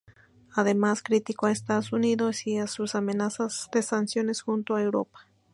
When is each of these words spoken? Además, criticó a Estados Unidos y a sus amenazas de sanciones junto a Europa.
Además, 0.55 1.03
criticó 1.03 1.45
a 1.45 1.51
Estados 1.51 1.93
Unidos 1.93 2.47
y 2.47 2.57
a 2.57 2.65
sus 2.65 2.95
amenazas 2.95 3.69
de 3.71 3.83
sanciones 3.83 4.41
junto 4.41 4.73
a 4.73 4.81
Europa. 4.81 5.27